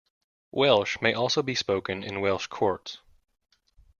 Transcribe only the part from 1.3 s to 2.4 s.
be spoken in